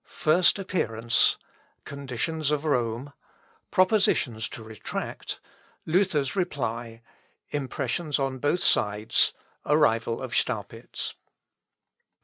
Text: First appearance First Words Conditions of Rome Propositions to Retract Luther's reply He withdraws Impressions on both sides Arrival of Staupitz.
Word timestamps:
First 0.03 0.57
appearance 0.57 1.13
First 1.13 1.37
Words 1.37 1.85
Conditions 1.85 2.49
of 2.49 2.65
Rome 2.65 3.13
Propositions 3.69 4.49
to 4.49 4.63
Retract 4.63 5.39
Luther's 5.85 6.35
reply 6.35 6.83
He 6.87 6.95
withdraws 6.95 7.61
Impressions 7.61 8.17
on 8.17 8.39
both 8.39 8.61
sides 8.63 9.33
Arrival 9.63 10.19
of 10.19 10.33
Staupitz. 10.33 11.13